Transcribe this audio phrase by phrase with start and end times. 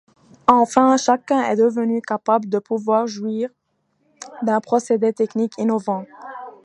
[0.47, 3.51] Enfin, chacun est devenu capable de pouvoir jouir
[4.41, 6.07] d'un procédé technique innovant.